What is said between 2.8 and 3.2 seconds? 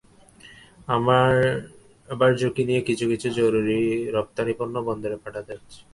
কিছু